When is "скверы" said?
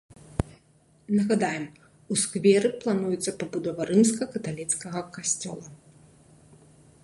2.21-2.69